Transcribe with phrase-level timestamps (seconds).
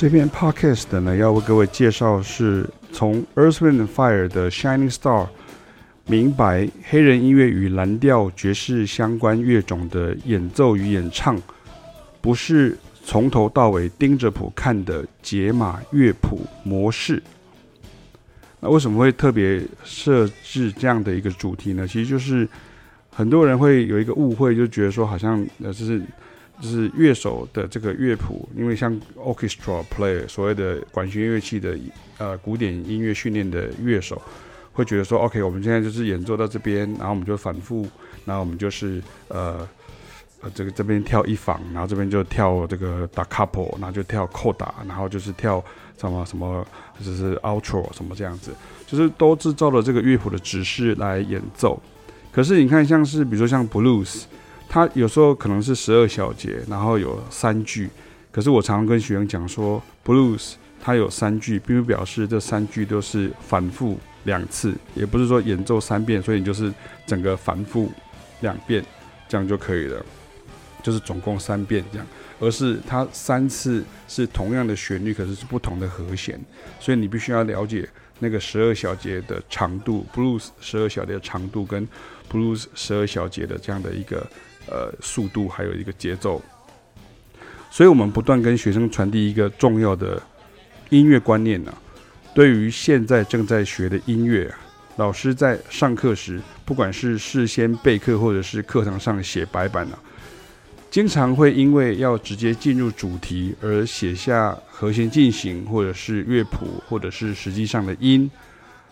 [0.00, 5.28] 这篇 podcast 呢，要为各位介绍是从 Earthwind Fire 的 Shining Star
[6.06, 11.38] 明白黑人音乐与蓝调爵士相关乐种的演奏与演唱，
[12.22, 17.22] 不是从头到尾盯着谱看的解码乐谱模式。
[18.58, 21.86] 那为什么会特别设置这样的一个主题呢？
[21.86, 22.48] 其实就是
[23.10, 26.00] 很多人会有一个误会，就觉得说好像呃，就是。
[26.60, 31.78] 就是乐手的这个乐谱，因为像 orchestra play 所谓的管弦乐器的
[32.18, 34.20] 呃古典音乐训练的乐手，
[34.74, 37.88] 会觉得说，OK，我们现在就是演奏到这边，然后我们就反复，
[38.26, 39.66] 然后我们就是呃
[40.42, 45.64] 呃这个这边跳一房，然后这边就跳这个 da capo，然后就跳 coda，然后就是跳
[45.98, 46.66] 什么什么
[47.02, 48.52] 就是 outro 什么这样子，
[48.86, 51.80] 就是都制造了这个乐谱的指示来演奏。
[52.30, 54.24] 可是你看，像是比如说像 blues。
[54.72, 57.90] 它有时候可能是十二小节，然后有三句。
[58.30, 66.72] 可是我常常跟学生讲说，blues 它有三句，并不表示这三句都是反复两次，也不是说演奏三遍，所以你就是
[67.04, 67.90] 整个反复
[68.42, 68.84] 两遍，
[69.28, 70.06] 这样就可以了，
[70.84, 72.06] 就是总共三遍这样。
[72.38, 76.40] 而是它三次是同样的旋律，可是是不同的和弦，
[76.78, 77.88] 所以你必须要了解
[78.20, 81.88] 那个十二小节的长度，blues 十二小节的长度跟
[82.30, 84.24] blues 十二小节的这样的一个。
[84.66, 86.40] 呃，速度还有一个节奏，
[87.70, 90.22] 所以我们不断跟学生传递一个重要的
[90.90, 91.72] 音乐观念呢、
[92.34, 94.58] 对于现在正在学的音乐啊，
[94.96, 99.98] 老师在上课时，不管是事先备课或者是课堂上写白板啊，
[100.90, 108.30] 经常会因为要直接进入主题而写下和弦进行，或者是乐谱，或者是实际上的音。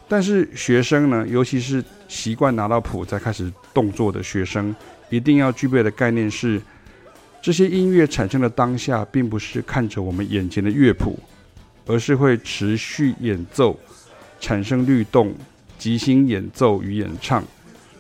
[0.09, 4.75] 但是学生呢，尤其是习惯拿到谱再开始动作的学生，
[5.11, 6.61] 一定要具备的概念是：
[7.41, 11.19] 这些音乐产生的当下，并不是看着我们眼前的乐谱，
[11.87, 13.79] 而是会持续演奏，
[14.41, 15.35] 产生律动、
[15.79, 17.43] 即兴演奏与演唱。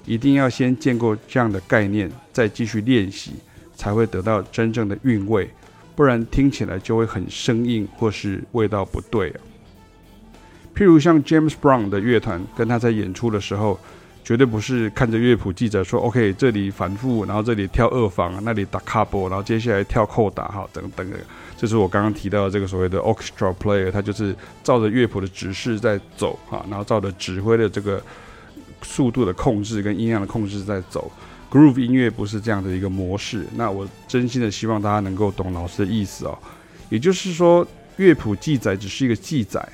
[0.04, 3.32] 一定要先见过这样的概念，再继续练习，
[3.74, 5.48] 才会得到真正的韵味。
[5.94, 9.40] 不然听起来就会很生硬，或是味道不对啊。
[10.74, 13.78] 譬如像 James Brown 的乐团，跟他在演出的时候，
[14.28, 21.16] 绝对不是看着乐谱记者说 “OK”，这里反复，然后这里跳二房，那里打 capo，然后接下来跳扣打，哈，等等的。
[21.56, 28.02] 这是我刚刚提到的这个所谓的 orchestra player，他就是照着乐谱的指示在走，哈，然后照着指挥的这个
[28.82, 31.10] 速度的控制跟音量的控制在走。
[31.50, 33.46] Groove 音乐不是这样的一个模式。
[33.56, 36.38] 那我真心的希望大家能够懂老师的意思哦，
[36.90, 37.66] 也就是说，
[37.96, 39.66] 乐谱记载只是一个记载。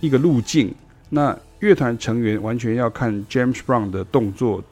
[0.00, 0.74] 一个路径，
[1.14, 4.62] 那乐团成员完全要看 James Brown 的动作，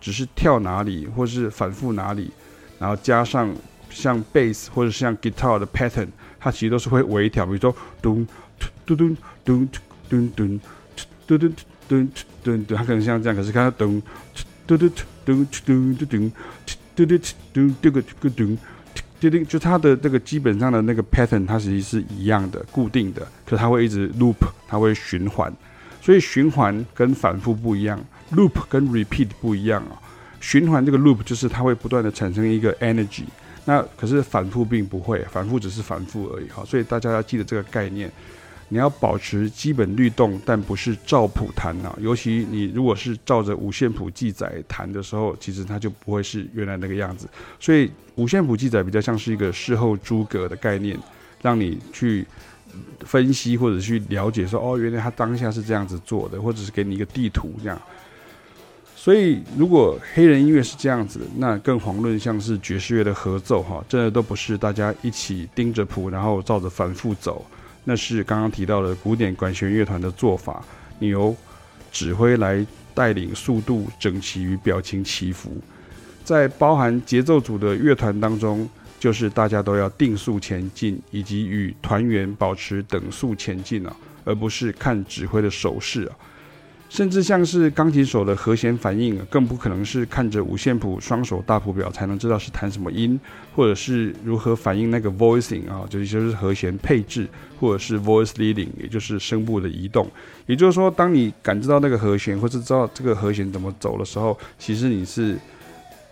[0.00, 2.30] 只是跳哪里或是反复哪里，
[2.78, 3.52] 然后加上
[3.90, 6.06] 像 bass 或者像 guitar 的 pattern，
[6.38, 8.24] 它其实都是会微调，比如说咚
[8.86, 9.68] 嘟咚咚
[10.08, 10.60] 咚咚咚
[11.26, 11.54] 咚咚
[11.88, 12.08] 咚
[12.42, 14.00] 咚咚，它可能像这样，可是看它咚
[14.66, 14.90] 咚咚咚
[15.26, 18.58] 咚咚咚咚咚咚咚咚咚。
[19.20, 24.36] 就就它的这个基本上的那个 pattern，它其实是一样的，固定的，可它会一直 loop，
[24.66, 25.52] 它会循环，
[26.00, 28.02] 所以循环跟反复不一样
[28.32, 30.00] ，loop 跟 repeat 不一样啊。
[30.40, 33.24] 循环这个 loop 就是它会不断的产生一个 energy，
[33.64, 36.64] 那可是反复并不会，反复只是反复而已哈。
[36.64, 38.10] 所以大家要记得这个概念。
[38.72, 41.92] 你要保持基本律动，但不是照谱弹啊。
[42.00, 47.28] 尤其你如果是照着五线谱记载弹的时候，其实它就不会是原来那个样子。
[47.58, 50.96] 所以五线谱记载比较像是一个事后诸葛的概念，
[51.42, 52.24] 让你去
[53.00, 57.80] 分析或者去了解说，哦，原来他当下是这样子做的，或者是给你一个地图这样。
[58.94, 67.44] 所以如果黑人音乐是这样子，那更遑论像是爵士乐的合奏哈，真的都不是大家一起盯着谱，然后照着反复走。
[67.82, 70.62] 那是刚刚提到的古典管弦乐团的做法，
[70.98, 71.34] 你由
[71.90, 72.64] 指挥来
[72.94, 75.56] 带领速度、整齐与表情起伏，
[76.22, 78.68] 在包含节奏组的乐团当中，
[79.00, 86.14] 就是大家都要定速前进，以及与团员保持等速前进啊，而不是看指挥的手势啊。
[86.90, 93.18] 甚至像是钢琴手的和弦反应，更不可能是看着五线谱双手大谱表才能知道是弹什么音，
[93.54, 97.28] 或者是如何反应那个 voicing 啊，就是就是和弦配置，
[97.60, 100.10] 或者是 voice leading，也就是声部的移动。
[100.46, 105.38] 也就是说，当你感知到那个和弦，或是知道这个和弦怎么走的时候，其实你是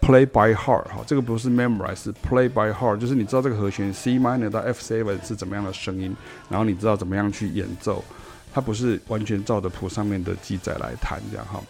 [0.00, 6.16] play by heart 哈，这个不是 memorize，是 play by heart，就是你知道这个和弦 C minor 到 F seven 是怎么样的声音，
[6.48, 8.04] 然后你知道怎么样去演奏。
[8.50, 11.62] 它不是完全照着谱上面的记载来弹这样哈，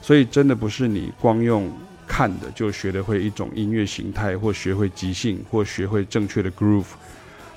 [0.00, 1.70] 所以真的不是你光用
[2.06, 6.86] 看的就学得会一种音乐形态，或学会即兴，或学会正确的 groove。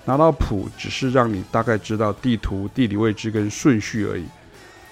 [0.04, 4.26] 拿到谱只是让你大概知道地图、地理位置跟顺序而已。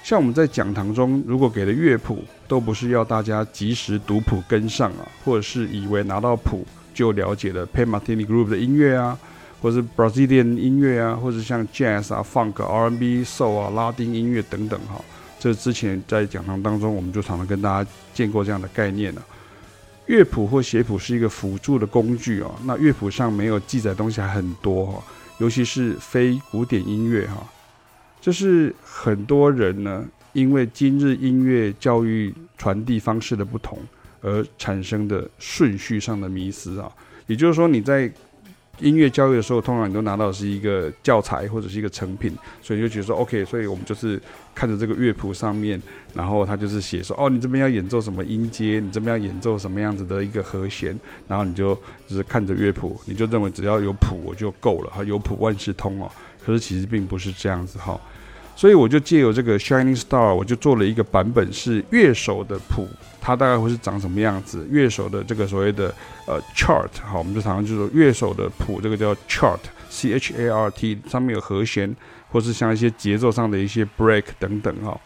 [0.02, 9.18] 像我们在讲堂中，如果给的乐谱，都不是要大家及时读谱跟上啊，或者是以为拿到谱就了解了 Pat Metheny Group 的音乐啊，
[9.62, 15.00] 或者是 Brazilian 音乐啊，或者像 Jazz 啊、Funk、R&B、Soul 啊、拉丁音乐等等哈。
[15.38, 19.22] 这之前在讲堂当中，我们就常常跟大家见过这样的概念了。
[20.08, 22.56] 乐谱或写谱是一个辅助的工具哦。
[22.66, 25.04] 那乐谱上没有记载东西还很多哈，
[25.38, 27.46] 尤其是非古典音乐哈。
[28.22, 33.80] 这是很多人呢，因为今日音乐教育传递方式的不同
[34.22, 36.92] 而产生的顺序上的迷思啊。
[37.28, 38.12] 也就是说，你在
[38.80, 44.20] 音乐教育的时候，通常你都拿到的是一个教材或者是一个成品，所以你就觉得说，OK，所以我们就是
[44.56, 45.82] 看着这个乐谱上面，
[46.14, 51.76] 然后他就是写说，哦，你这边要演奏什么音阶，你这边要演奏什么样子的一个和弦，然后你就
[52.08, 56.10] 就是看着乐谱，你就认为只要有谱我就够了，哈，有谱万事通哦。
[56.44, 58.00] 可是其实并不是这样子哈。
[58.56, 62.86] 所以我就借由这个 Shining Star，我就做了一个版本是乐手的谱，
[63.22, 64.68] 它大概会是长什么样子？
[64.70, 65.94] 乐手的这个所谓的
[66.28, 71.96] 呃 chart，好，我们就常常就说乐手的谱，这个叫 chart，C H A R T，上面有和弦，
[72.30, 75.00] 或是像一些节奏上的一些 break 等等哈。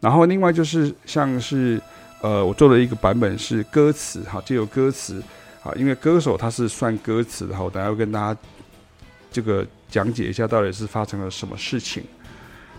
[0.00, 1.78] 然后另外就是像是
[2.22, 5.22] 呃，我做了一个版本是歌词，哈，就有歌词，
[5.62, 8.40] 啊，因为歌手他是算歌词的，哈，我等下会跟大家
[9.34, 12.04] 这个讲解一下到底是发生了什么事情。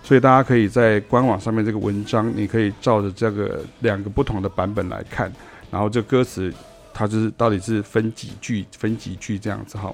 [0.01, 5.29] 所以大家可以在官网上面这个文章，你可以照着这个两个不同的版本来看，
[5.69, 6.53] 然后这歌词
[6.93, 9.93] 它就是到底是分几句、分几句这样子哈。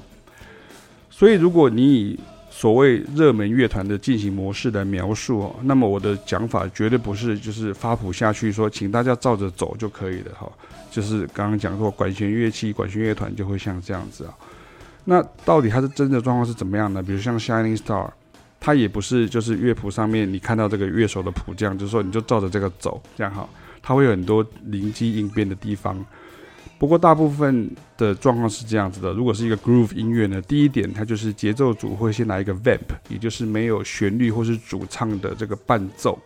[1.10, 2.20] 所以如果你以
[2.50, 10.52] 所谓热门乐团的进行模式来描述哦，那么我的讲法绝对不是就是发谱下去说，请大家照着走就可以了哈。
[10.92, 14.36] 就是刚刚讲过管弦乐器、管弦乐团就会像这样子啊。
[15.06, 17.02] 那到底它的真的状况是怎么样呢？
[17.02, 18.10] 比如像 Shining Star。
[18.64, 23.50] 它也不是，就是乐谱上面你看到这个乐手的谱这样，就是说你就照着这个走，这样哈，
[23.82, 25.98] 它会有很多灵机应变的地方。
[26.78, 36.20] 不过大部分的状况是这样子的，如果是一个 groove 音乐呢，第一点它就是节奏组会先来一个 vamp，也就是没有旋律或是主唱的这个伴奏。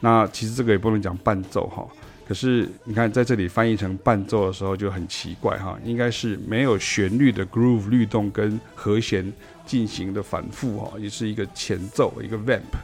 [0.00, 1.86] 那其实这个也不能讲伴奏哈，
[2.30, 9.30] 可是你看在这里翻译成伴奏的时候就很奇怪哈，应该是没有旋律的 groove 律动跟和弦。
[9.66, 12.74] 进行的反复哈，也是一个前奏，一个 vamp。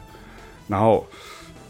[0.69, 1.05] 然后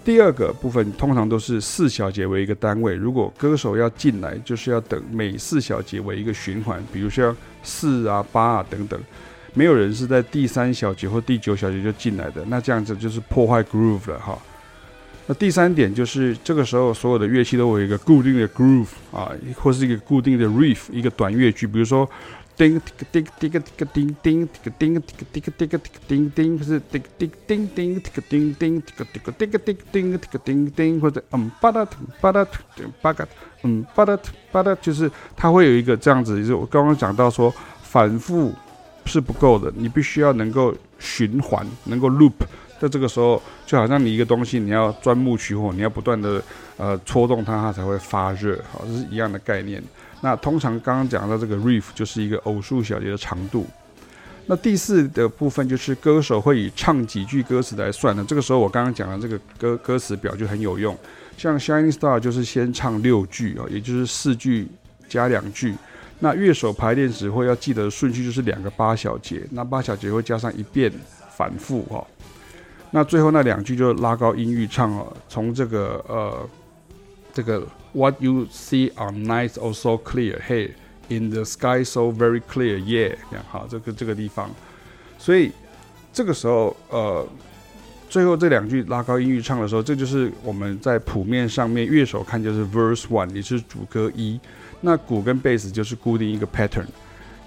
[0.05, 9.01] 第二个部分通常都是四小节为一个单位，如果歌手要进来，就是要等每四小节为一个循环，比如像四啊、八啊等等。
[9.55, 14.37] 没有人是在第三小节或第九小节就进来的，那这样子就是破坏 groove 了哈。
[15.27, 22.09] 那第三点就是这个时候所有的乐器都有一个固定的 groove 啊，或是一个固定的 riff，一个短乐句，比如说。
[22.57, 22.81] 叮
[23.11, 31.87] 叮叮个叮个叮叮叮个叮个叮个叮个叮叮，不是叮叮叮叮个叮叮个叮个叮个叮叮个叮叮，或者嗯巴达
[32.19, 32.43] 巴达
[32.99, 33.27] 巴达
[33.61, 34.17] 嗯巴达
[34.51, 37.53] 巴达，就是它会有一个这样子，就是我刚刚讲到说
[37.83, 38.51] 反复
[39.05, 42.33] 是不够的，你必须要能够循环，能够 loop，
[42.79, 46.41] 在这个时候就好像你一个东西你要钻木取火，你要不断的
[46.77, 49.81] 呃戳动它，它才会发热，好，这是一样的概念。
[50.21, 53.65] 那通常刚刚讲到这个 riff 就是一个偶数小节的长度。
[54.47, 58.23] 那第四的部分就是歌手会以唱几句歌词来算的。
[58.23, 60.97] 这个时候我刚刚讲的这个歌歌词表就很有用。
[61.37, 64.67] 像 Shining Star 就是先唱六句啊，也就是四句
[65.09, 65.75] 加两句。
[66.19, 70.91] 那乐手排练时会要记得顺序就是两个八小节，那八小节会加上一遍
[71.35, 72.07] 反复哈。
[72.91, 76.49] 那最后那两句就拉高音域唱啊，从这个呃
[77.33, 77.65] 这个。
[77.93, 80.73] What you see on night oh so clear, hey,
[81.07, 84.51] in the sky so very clear, yeah，这样好，这个这个地方，
[85.17, 85.51] 所以
[86.13, 87.27] 这个时候，呃，
[88.07, 94.39] 最后这两句拉高音域唱的时候，这就是我们在谱面上面乐手看就是 verse one，也是主歌一，
[94.81, 96.85] 那鼓跟贝斯就是固定一个 pattern，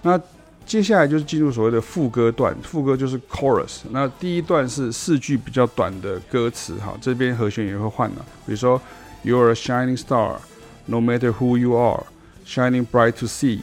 [0.02, 0.20] 那
[0.66, 8.80] 接下来就是进入所谓的副歌段，副歌就是 chorus，那第一段是四句比较短的歌词，哈，这边和弦也会换了，比如说。
[9.22, 10.38] ，You are a shining star,
[10.86, 12.04] no matter who you are,
[12.46, 13.60] shining bright to see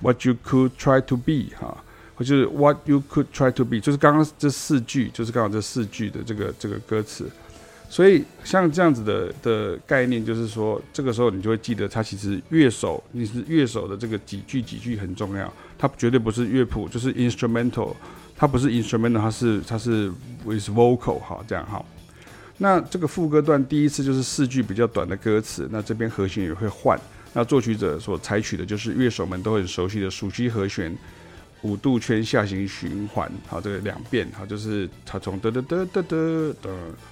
[0.00, 1.54] what you could try to be。
[1.56, 1.84] 哈，
[2.16, 7.30] 或就是 what you could try to be，就是刚刚这四句，就是刚好这四句的这个这个歌词。
[7.88, 15.46] 所以像这样子的的概念，就是说，这个时候你就会记得，它其实乐手，你是乐手的这个几句几句很重要，
[15.78, 17.94] 它绝对不是乐谱，就是 instrumental，
[18.36, 20.12] 它不是 instrumental，它是它是
[20.44, 21.84] with vocal，哈，这样哈。
[22.58, 26.98] 那这个副歌段第一次就是四句比较短的歌词，那这边和弦也会换。
[27.32, 30.92] 那作曲者所采取的就是乐手们都很熟悉的属七和弦
[31.62, 36.54] 五度圈下行循环，好，这个两遍，好，就是它从嘚嘚嘚嘚嘚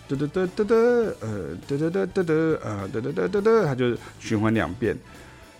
[0.09, 4.97] 嘚嘚嘚嘚嘚嘚，呃，嘚嘚嘚嘚嘚，呃，嘚嘚嘚嘚嘚，它就循环两遍。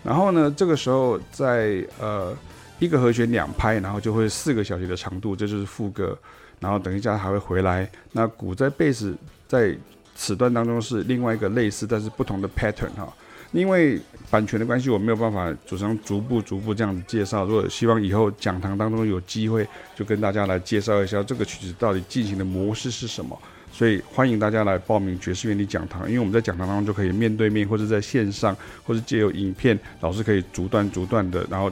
[0.03, 2.35] 然后呢，这个时候在呃
[2.79, 6.17] 一个和弦两拍，然后就会四个小节的长度，这就是副歌。
[6.59, 7.87] 然后等一下还会回来。
[8.11, 9.15] 那鼓在贝斯
[9.47, 9.75] 在
[10.15, 13.13] 此段当中是另外一个类似但是不同的 pattern 哈。
[13.51, 13.97] 因为
[14.29, 17.45] 版权的关系，我没有办法主张逐步逐步这样子介绍。
[17.45, 19.65] 如果希望以后讲堂当中有机会，
[19.95, 23.39] 就跟大家来介绍一下这个曲子到底进行的模式是什么。
[23.71, 31.71] 所以欢迎大家来报名爵士原理讲堂，因为我们在讲堂当中就可以面对面，或者在线上，或者借由影片，老师可以逐段逐段的，然后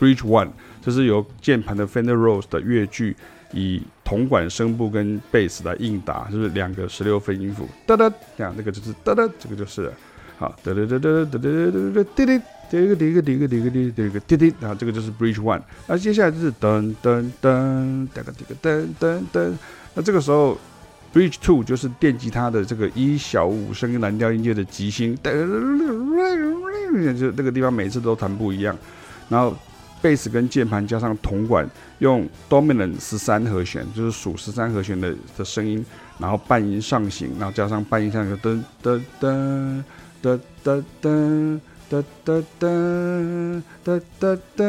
[0.00, 0.48] Bridge One，
[0.82, 3.14] 这是由键盘的 Fender Rhodes 的乐句。
[3.52, 9.90] 以铜管声部跟贝斯来应答，就是两个十六分音符，哒哒，这样这个就是哒哒，这个就是
[10.38, 12.40] 好，哒哒哒哒哒哒哒哒哒滴滴，
[12.70, 19.52] 这个滴个滴个滴个滴个滴滴，然后这个就是 Bridge One，那接下来就是噔噔噔，哒个滴个噔噔噔，
[19.94, 20.56] 那这个时候
[21.12, 25.18] Bridge Two 就是电吉他的这个一小五声蓝调音阶的即兴，
[27.18, 28.78] 就这个地方每次都弹不一样，
[29.28, 29.56] 然后。
[30.02, 35.84] 贝斯跟键盘加上铜管，用 dominant 十三和弦，就是数十三和弦的的声音，
[36.18, 39.82] 然后半音上行，然后加上半音上行，噔噔噔
[40.22, 44.62] 噔噔噔噔噔噔噔噔噔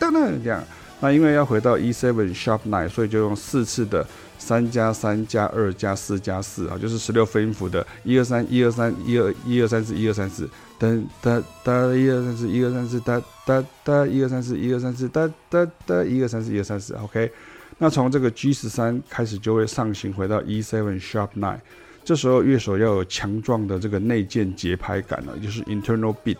[0.00, 0.64] 噔这样。
[1.00, 4.06] 那因为要回到 E7 sharp nine，所以就用四次的
[4.38, 10.48] 三加三加二加四加四啊，就是十六分音符的一二三一二三一二一二三四一二三四。
[10.80, 17.30] 噔哒哒一二三四一二三四哒哒哒一二三四一二三四哒哒哒一二三四一二三四，OK。
[17.78, 21.58] 那从这个 G 十三开始就会上行回到 E7 sharp nine，
[22.04, 26.38] 这时候乐手要有强壮的这个内建节拍感了，就是 internal beat，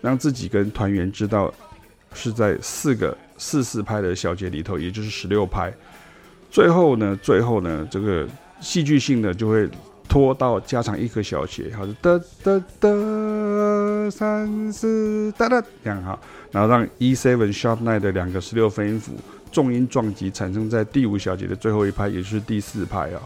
[0.00, 1.52] 让自己跟团员知道
[2.14, 5.70] 是在四个四四拍的小节里头，也就是十六拍。
[6.50, 8.26] 最后呢，最后呢，这个
[8.60, 9.68] 戏剧性的就会。
[10.06, 16.16] 拖到加长一个小节，好的，哒哒哒三四哒哒这样哈，
[16.52, 19.14] 然后让 E7 sharp nine 的两个十六分音符
[19.50, 23.22] 重音撞击产生在第五小节的最后一拍，也就是第四拍啊。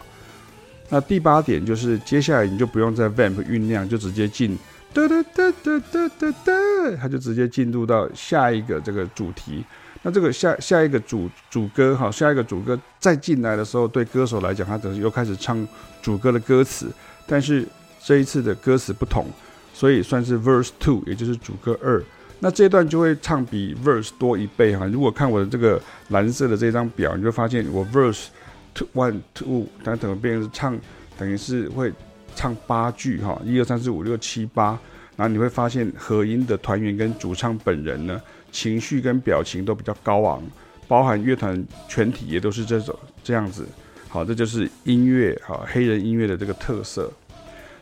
[0.88, 4.57] 那第八点就是接下来你就不用再 vamp 酝酿，就直接进
[4.95, 6.52] 哒哒哒哒哒哒哒，
[7.00, 9.64] 它就直接进入到下一个这个主题。
[10.02, 15.66] 那这个下下一个主主歌哈，下一个主歌再进来的时候，对歌手来讲，他等于又开始唱
[16.00, 16.87] 主歌的歌词，
[17.26, 17.66] 但是
[18.02, 19.26] 这一次的歌词不同，
[19.75, 22.02] 所以算是 verse two，也就是主歌二。
[22.40, 24.87] 那这一段就会唱比 verse 多一倍哈。
[24.87, 25.80] 如果看我的这个
[26.11, 28.26] 蓝色的这张表，你就发现我 verse
[28.73, 30.78] two one two，它等于变成唱，
[31.18, 31.92] 等于是会
[32.35, 34.78] 唱八句哈，一二三四五六七八。
[35.16, 40.40] 然后你会发现和音的团员跟主唱本人呢，情绪跟表情都比较高昂，
[40.87, 43.66] 包含乐团全体也都是这种这样子。
[44.08, 47.12] 好，这就是音乐哈，黑人音乐的这个特色。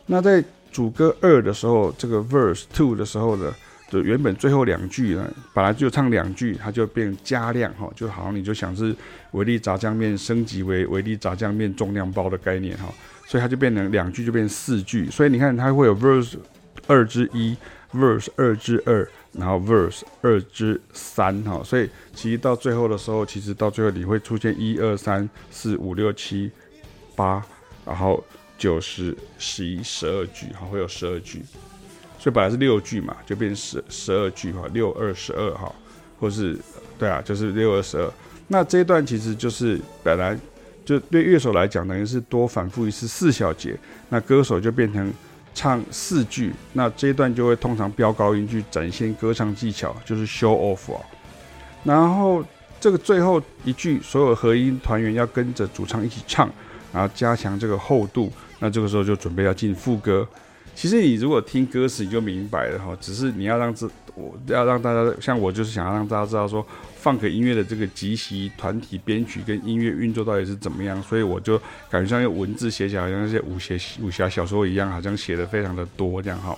[0.07, 3.53] 那在主歌二的时候，这个 verse two 的时候呢，
[3.89, 8.95] 就原本最后两句呢，本来就唱两句，它就变加量哈，就好像你就想是
[9.31, 12.85] 维力炸酱面升级为维力炸酱面重量包的概念哈，
[13.27, 16.37] 所以它就变成两句就变成四句，所以你看它会有 verse
[16.87, 17.55] 二之一
[17.93, 19.07] ，verse 二之二。
[19.33, 26.49] 然后 verse 二之三哈，所以其实到最后的时候，其实到最后你会出现一二三四五六七
[27.15, 27.45] 八，
[27.85, 28.23] 然后
[28.57, 31.43] 九十十一十二句哈，会有十二句，
[32.17, 35.71] 所以本来是六句嘛，就变十十二句哈，六二十二哈，
[36.19, 36.57] 或是
[36.97, 38.11] 对啊，就是六二十二。
[38.47, 40.35] 那这一段其实就是本来
[40.87, 43.77] 就对乐手来讲，等于是多反复一次四小节，
[44.09, 45.13] 那歌手就变成。
[45.59, 51.01] 唱四句，那这一段就会通常飙高音去展现歌唱技巧，就是 show off 啊。
[51.83, 52.45] 然后
[52.79, 56.47] 这个最后一句，所有和音团员要跟着主唱一起唱，
[56.93, 58.31] 然后加强这个厚度。
[58.59, 60.27] 那这个时候就准备要进副歌。
[60.77, 62.95] 其实你如果听歌词，你就明白了哈。
[63.01, 66.63] 只是你要让这，我要让大家像我，就是想要让大家知道说。
[66.99, 71.01] 放个音乐的这个即席团体编曲跟音乐运作到底是怎么样？
[71.01, 71.57] 所以我就
[71.89, 76.57] 感觉像用文字写起来，好像那些武侠武侠小说一样，好像写的非常的多这样哈。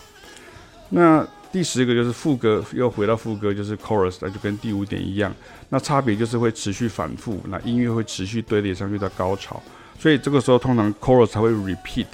[0.89, 5.31] 那第十个就是副歌，又回到副歌，就是 chorus，那就跟第五点一样。
[5.69, 9.61] 那差别就是会持续反复，那音乐会持续堆叠上去到高潮，
[9.99, 12.07] 所以这个时候通常 chorus 才会 repeat。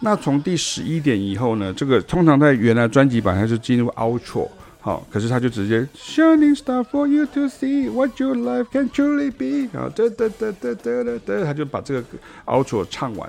[0.00, 4.48] 那从第十一点以后呢，这个通常在原来专辑版它就进入 outro，
[4.80, 12.04] 好，可是它就直接 shining star for you to see what your life can truly be，然后哒哒哒哒哒哒哒，他就把这个
[12.46, 13.28] outro 唱完。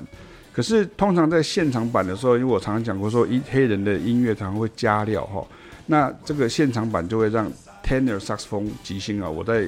[0.53, 5.43] 可是通常在现场版的时候，因为我常常讲过说，一黑人的音乐常常会加料哈，
[5.87, 7.51] 那这个现场版就会让
[7.83, 9.67] tenor saxophone 即兴啊，我在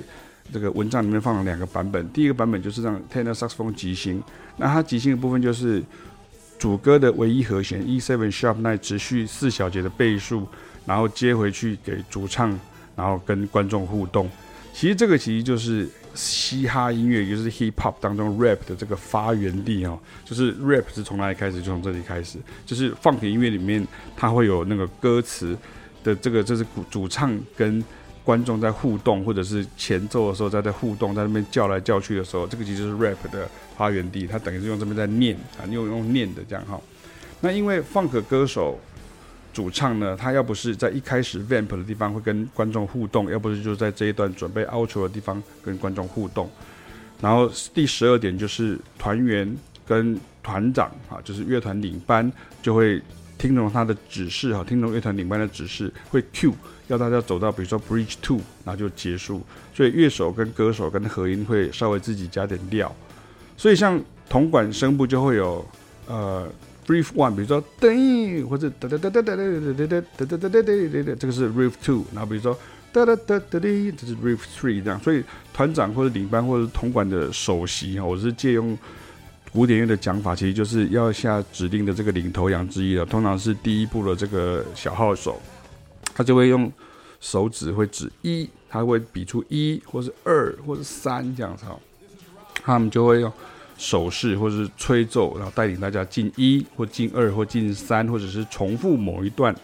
[0.53, 4.21] 这个文章里面放了两个版本，第一个版本就是让 tenor saxophone 即兴，
[4.57, 5.81] 那它即兴的部分就是。
[6.61, 10.47] 主歌的唯一和弦 E7 sharp nine 持续四小节的倍数，
[10.85, 12.49] 然后接回去给主唱，
[12.95, 14.29] 然后跟观众互动。
[14.71, 19.99] 其实这个其实就是嘻哈音乐，也就是 hip hop 当中 rap 的这个发源地哦。
[20.23, 21.57] 就是 rap 是从哪里开始？
[21.57, 22.37] 就从这里开始。
[22.63, 25.57] 就是放 u 音乐里面，它会有那个歌词
[26.03, 27.83] 的这个，这是主唱跟
[28.23, 34.27] 观众在互动，或者是前奏的时候在在互动，在那边叫来叫去的时候，这个其实是 rap 的发源地。
[34.27, 36.79] 他等于是用这边在念啊，用用念的这样哈。
[37.39, 38.79] 那因为 funk 歌手
[39.51, 46.49] 主唱呢，他要不是在一开始 vamp 的地方会跟观众互动，要不是就在这一段准备 outro 的地方跟观众互动。
[47.19, 53.01] 然后第十二点就是团员跟团长啊，就是乐团领班就会
[53.41, 56.53] 听从他的指示哈，听从乐团领班的指示会 cue。
[56.89, 59.41] 要大家走到，比如说 Bridge Two，然后就结束。
[59.73, 62.95] 所以乐手跟歌手跟和音会稍微自己加点料。
[63.57, 65.65] 所以像铜管声部就会有
[66.05, 66.47] 呃
[66.85, 72.05] Riff One，比如说噔，或者哒哒哒哒哒哒哒哒哒哒哒哒哒哒哒，这个是 Riff Two。
[72.13, 72.55] 然后比如说
[72.93, 74.99] 哒哒哒哒哒，这是 Riff Three 这样。
[74.99, 78.77] 所以团长或者领班或者铜管的首席哈，我是借用
[79.53, 83.05] 古典乐的讲法，其实就是要下指令的这个领头羊之一了。
[83.05, 85.39] 通常是第一部的这个小号手。
[86.13, 86.71] 他就会用
[87.19, 91.65] 手指会指一，他会比出一，或是二，或是三这样子。
[92.63, 93.31] 他们就会用
[93.77, 99.55] 手势或是吹奏，然后带领大家进一或进二或进三，或者是重复某一段。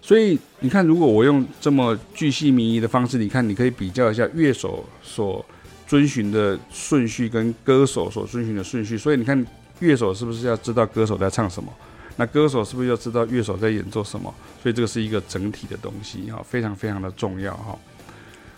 [0.00, 5.44] 所以你看，如果我用这么巨细靡遗的方式，你看，你可以比较一下乐手所
[5.86, 8.96] 遵循的顺序跟歌手所遵循的顺序。
[8.96, 9.46] 所以你看，
[9.80, 11.72] 乐手是不是要知道歌手在唱什么？
[12.16, 14.32] 那歌手是不是要知道乐手在演奏什么？
[14.62, 17.76] 所以这个是一个整体的东西哈，非常非常的重要哈。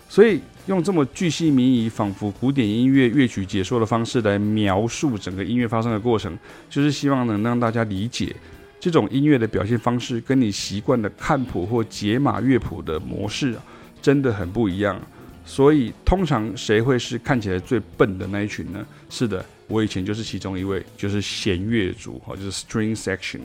[0.08, 8.36] 所以用这么巨细靡遗、仿佛古典音乐乐曲解说的方式来描述整个音乐发生的过程，就是希望能让大家理解
[8.78, 13.56] 这种音乐的表现方式跟你习惯的看谱或解码乐谱的模式
[14.00, 15.00] 真的很不一样。
[15.46, 18.84] 所以通常谁会是看起来最笨的那一群呢？
[19.08, 19.42] 是的。
[19.68, 23.40] 我以前就是其中一位，就是弦乐组哈，就是 string section，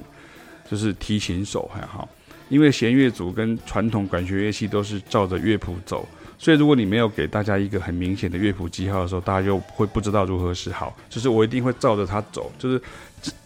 [0.69, 2.09] 就是提琴手还好。
[2.49, 10.95] 因为弦乐组跟传统管弦乐器都是照着乐谱走，所以如果你没有给大家一个很明显的乐谱记号的时候，大家就会不知道如何是好。
[11.09, 12.81] 就是我一定会照着它走，就是。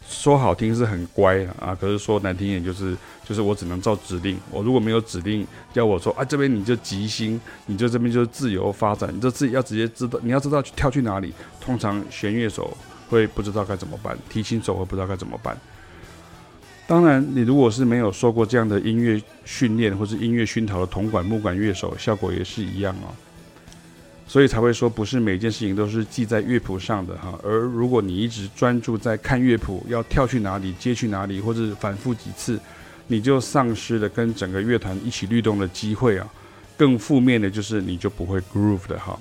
[0.08, 2.96] 说好听是很乖啊，可是说难听一点就是
[3.28, 4.40] 就是我只能照指令。
[4.52, 11.34] 我如果没有指令叫我说啊，这边你就即兴，你就这边就是自由发展，你就自己要直接知道，你要知道去跳去哪里。
[11.60, 12.78] 通常弦乐手
[13.10, 15.58] 会不知道该怎么办，提琴手会不知道该怎么办。
[16.88, 23.10] 当然，你如果是没有受过这样的音乐训练或是音乐熏陶的铜管木管乐手，效果也是一样哦。
[24.28, 27.38] 所以才会说，不是每件事情都是记在乐谱上的哈。
[27.44, 32.60] 而如果你一直专注在看乐谱，要跳去哪里，接去哪里，或者反复几次，
[33.08, 36.28] 你就丧失了跟整个乐团一起律动的机会啊。
[36.76, 39.18] 更负面的就是你就不会 groove 的哈。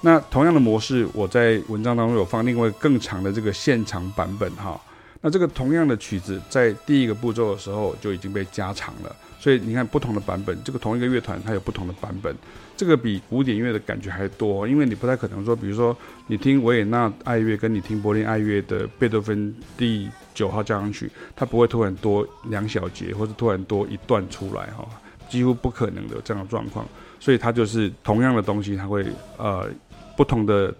[0.00, 4.78] 那同样的模式，我在文章当中有放另外更长的这个现场版本哈。
[5.22, 9.16] 那这个同样的曲子在第一个步骤的时候就已经被加长了。
[9.40, 12.32] 所以你看，不同的版本，这个同一个乐团它有不同的版本，
[12.76, 15.96] 这个比古典乐的感觉还多，因为你不太可能说，比如说
[16.28, 24.88] 你听维也纳爱乐跟你听柏林爱乐的贝多芬第九号交响曲，它不会突然多两小节，或者突然多一段出来哈，
[25.28, 26.86] 几乎不可能的这样的状况。
[27.18, 29.04] 所以它就是同样的东西，它会
[29.38, 29.68] 呃
[30.16, 30.72] 不同的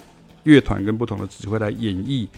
[0.44, 2.28] 乐团跟不同的指挥来演绎。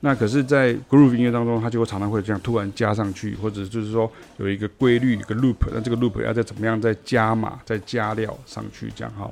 [0.00, 9.28] 那可是，在 groove 音乐当中，它就会常常会这样突然加上去，或者就是说有一个规律，一个 loop，那这个 loop 要再怎么样再加码、再加料上去，这样哈。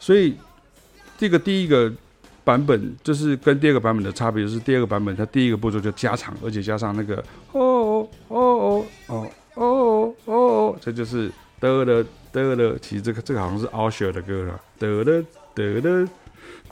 [0.00, 0.34] 所以
[1.16, 1.92] 这个第一个
[2.42, 12.76] 版本就是跟第二个版本的差别，就是第二个版本它第一个步骤就加长，而且加上那个哦哦哦哦哦哦哦哦，这就是得了得了。
[12.80, 16.08] 其实这个这个好像是 Usher 的歌了，得了得了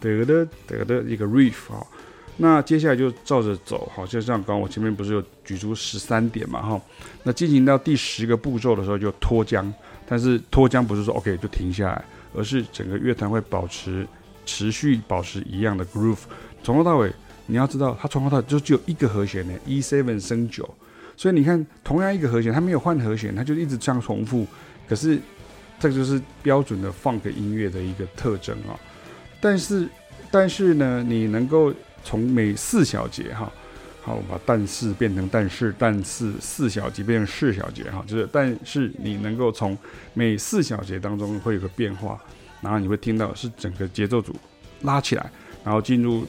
[0.01, 1.87] 得了得了一个 riff 啊。
[2.39, 6.81] 那接下来就照着走，好，就像刚刚我前面不是有举出十三点嘛，哈，
[7.23, 9.65] 那进行到第十个步骤的时候就脱缰，
[10.07, 14.07] 但是脱缰不是说 OK 就停下来，而是整个乐团会保持
[14.45, 16.19] 持续保持一样的 groove，
[16.63, 17.11] 从头到尾，
[17.47, 20.69] 你要知道它从头到尾就只有一个和弦呢，E7 升九，
[21.17, 24.47] 所以你看同样一个和弦，它没有换和弦，它就一直这样重复，
[24.87, 25.19] 可是
[25.81, 28.79] 这个就是标准的放个音乐的一个特征啊，
[29.41, 29.89] 但是
[30.31, 31.73] 但是呢，你能够
[32.07, 33.53] 从每四小节哈，
[34.01, 39.77] 好，我把但是变成但是，但是四小节变成四小节哈，就是但是你能够从
[40.15, 42.23] 每四小节当中会有个变化，
[42.61, 44.33] 然后你会听到是整个节奏组
[44.83, 45.29] 拉起来，
[45.65, 46.25] 然后进入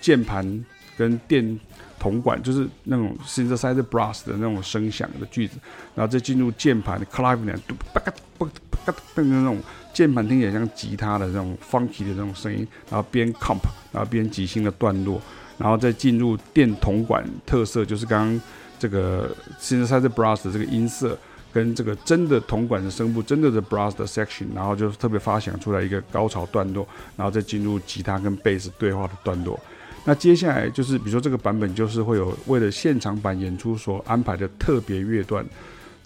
[0.00, 0.64] 键盘
[0.96, 1.60] 跟电
[1.98, 5.56] 铜管，就是那种 synthesizer brass 的那种声响的句子，
[5.94, 7.58] 然后再进入键盘的 clavinet，
[7.92, 8.46] 叭嘎叭
[8.86, 9.58] 嘎的那种
[9.92, 13.60] 键盘听起来像吉他的那种 funky 的那种声音，然后边 comp，
[13.92, 15.20] 然后边即兴的段落，
[15.58, 18.40] 然后再进入电铜管特色，就是刚刚
[18.78, 21.18] 这个 synthesizer brass 的这个音色
[21.52, 29.58] 跟这个真的铜管的声部，真的的 brass 的 section，然后就特别发响出来一个高潮段落，然后再进入吉他跟贝斯对话的段落。
[30.04, 35.44] 那接下来就是，比如说这个版本就是会有为了现场版演出所安排的特别乐段，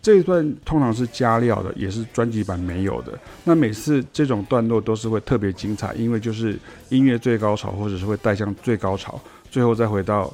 [0.00, 3.16] 这一段通常是加料的，也是专辑版没有的。
[3.44, 10.32] 那每次这种段落都是会特别精彩，因为就是音乐最高潮，或者是会带向最高潮，最后再回到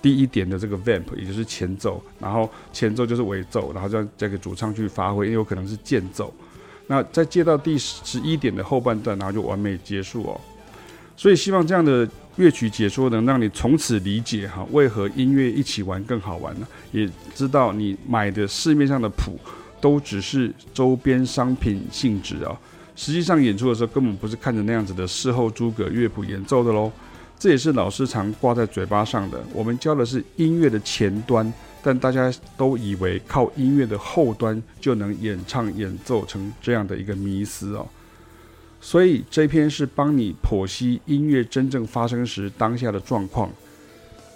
[0.00, 6.32] 第一点的这个 vamp，也就是前奏，然后前奏就是尾奏，然后让这个主唱去发挥，也有可能是间奏。
[6.86, 10.40] 那再接到第十一点的后半段，然后就完美结束哦。
[11.16, 12.08] 所以希望这样的。
[12.38, 16.66] 乐曲解说能让你从此理解哈，为何音乐一起玩更好玩呢？
[16.92, 19.36] 也知道你买的市面上的谱
[19.80, 22.56] 都只是周边商品性质啊，
[22.94, 26.90] 实际上演出的时候根本不是看着那样子的事后诸葛乐谱演奏的喽。
[27.40, 29.40] 这也是老师常挂在嘴巴上的。
[29.52, 37.86] 我们教的是音乐的前端，但大家都以为靠音乐的后端就能演唱演奏成这样的一个迷思哦。
[38.80, 43.50] 所以这篇是帮你剖析音乐真正发生时当下的状况。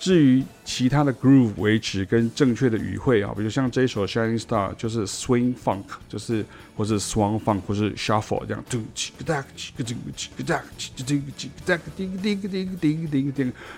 [0.00, 6.44] 至于其他的 groove 维持跟正确的语汇啊，比如像这一首 Shining Star 就是 swing funk，就是
[6.76, 8.64] 或是 swung funk 或是 shuffle 这样，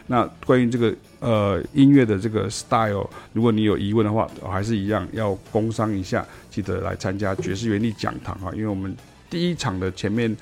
[0.07, 8.97] 那关于这个呃音乐的这个 style，如果你有疑问的话，还是一样要工商一下，记得来参加爵士原力讲堂啊，因为我们。
[9.35, 10.35] 第一场的前面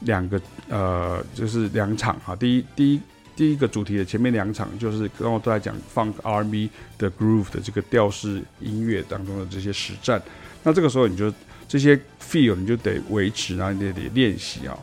[0.00, 2.36] 两个呃，就是两场哈。
[2.36, 3.00] 第一第一
[3.34, 10.22] 第一个主题的前面两场，就是刚刚都在讲 Funk R&B 的 Groove 的这个调式音乐当中的这些实战。
[10.62, 11.32] 那这个时候你就
[11.66, 14.78] 这些 feel 你就得维持，然后你得得练习啊。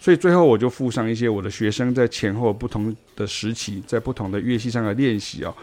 [0.00, 5.54] 所以最后我就附上一些我的学生在前后不同的时期，在不同的乐器上的练习啊。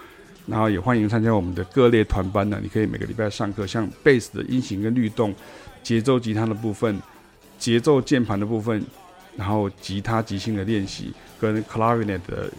[0.45, 2.59] 然后也欢迎参加我们的各类团班呢。
[2.61, 5.33] 你可以每个礼拜上课，像贝斯的音型跟律动，
[5.81, 7.01] 节奏吉他的部分。
[7.59, 8.81] 节奏键盘的部分，
[9.35, 12.49] 然后吉他即兴的练习，跟 clarinet 的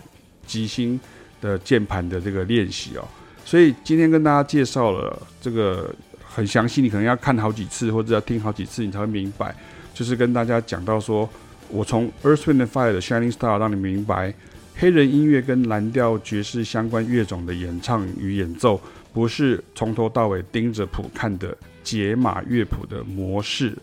[0.47, 1.01] 即兴
[1.41, 3.09] 的键盘的这个练习哦。
[3.45, 9.53] 所以今天跟大家介绍了这个很详细，你可能要看好几次或者要听好几次，你才会明白。
[9.93, 11.29] 就是跟大家讲到说，
[11.69, 14.33] 我从 Earth Wind and Fire 的 Shining Star 让你明白，
[14.77, 18.81] 黑人音乐跟蓝调爵士相关乐种的演唱与演奏，
[19.13, 23.77] 不是从头到尾盯着谱看的解码乐谱的模式。